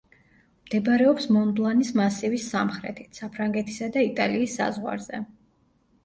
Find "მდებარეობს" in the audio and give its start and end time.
0.67-1.25